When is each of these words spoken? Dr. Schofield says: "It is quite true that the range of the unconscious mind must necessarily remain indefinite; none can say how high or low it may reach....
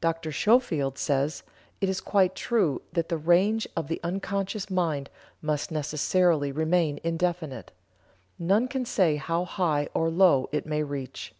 Dr. 0.00 0.32
Schofield 0.32 0.96
says: 0.96 1.42
"It 1.82 1.90
is 1.90 2.00
quite 2.00 2.34
true 2.34 2.80
that 2.94 3.10
the 3.10 3.18
range 3.18 3.68
of 3.76 3.86
the 3.88 4.00
unconscious 4.02 4.70
mind 4.70 5.10
must 5.42 5.70
necessarily 5.70 6.50
remain 6.50 6.98
indefinite; 7.04 7.70
none 8.38 8.66
can 8.66 8.86
say 8.86 9.16
how 9.16 9.44
high 9.44 9.88
or 9.92 10.08
low 10.08 10.48
it 10.52 10.64
may 10.64 10.82
reach.... 10.82 11.34